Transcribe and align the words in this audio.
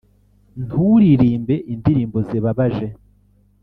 nturirimbe 0.63 1.55
indirimbo 1.73 2.17
zibabaje; 2.27 2.87